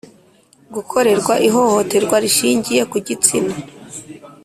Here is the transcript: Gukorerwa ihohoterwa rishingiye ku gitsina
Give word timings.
Gukorerwa 0.75 1.33
ihohoterwa 1.47 2.15
rishingiye 2.23 2.81
ku 2.91 2.97
gitsina 3.07 3.55